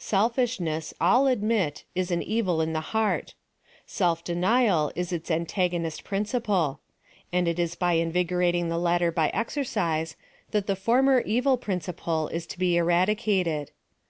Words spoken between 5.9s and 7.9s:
principle; and it is